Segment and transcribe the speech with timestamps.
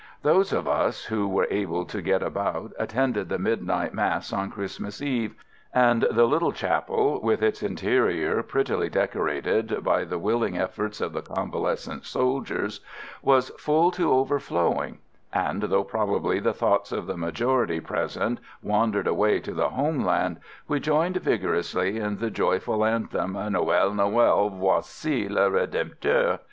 [0.23, 4.99] Those of us who were able to get about attended the midnight mass on Christmas
[4.99, 5.35] Eve,
[5.75, 11.21] and the little chapel, with its interior prettily decorated by the willing efforts of the
[11.21, 12.79] convalescent soldiers,
[13.21, 14.97] was full to overflowing;
[15.31, 20.79] and, though probably the thoughts of the majority present wandered away to the homeland, we
[20.79, 23.93] joined vigorously in the joyful anthem, "Noel!
[23.93, 24.49] Noel!
[24.49, 26.39] Voici le Redempteur!"